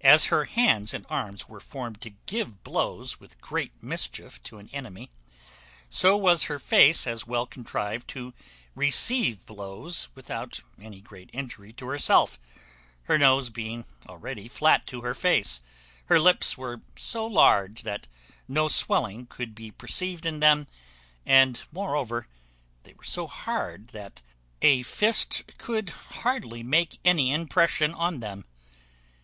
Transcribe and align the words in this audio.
As 0.00 0.24
her 0.34 0.46
hands 0.46 0.92
and 0.92 1.06
arms 1.08 1.48
were 1.48 1.60
formed 1.60 2.00
to 2.00 2.10
give 2.26 2.64
blows 2.64 3.20
with 3.20 3.40
great 3.40 3.80
mischief 3.80 4.42
to 4.42 4.58
an 4.58 4.68
enemy, 4.70 5.12
so 5.88 6.16
was 6.16 6.46
her 6.50 6.58
face 6.58 7.06
as 7.06 7.24
well 7.24 7.46
contrived 7.46 8.08
to 8.08 8.34
receive 8.74 9.46
blows 9.46 10.08
without 10.16 10.58
any 10.82 11.00
great 11.00 11.30
injury 11.32 11.72
to 11.74 11.86
herself, 11.86 12.36
her 13.04 13.16
nose 13.16 13.48
being 13.48 13.84
already 14.08 14.48
flat 14.48 14.88
to 14.88 15.02
her 15.02 15.14
face; 15.14 15.62
her 16.06 16.18
lips 16.18 16.58
were 16.58 16.80
so 16.96 17.24
large, 17.24 17.84
that 17.84 18.08
no 18.48 18.66
swelling 18.66 19.24
could 19.26 19.54
be 19.54 19.70
perceived 19.70 20.26
in 20.26 20.40
them, 20.40 20.66
and 21.24 21.60
moreover 21.70 22.26
they 22.82 22.94
were 22.94 23.04
so 23.04 23.28
hard, 23.28 23.90
that 23.90 24.20
a 24.62 24.82
fist 24.82 25.44
could 25.58 25.90
hardly 25.90 26.64
make 26.64 26.98
any 27.04 27.32
impression 27.32 27.94
on 27.94 28.18
them. 28.18 28.44